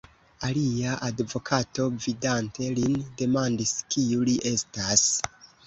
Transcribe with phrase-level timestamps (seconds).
[0.45, 5.09] Alia advokato, vidante lin, demandis, kiu li estas.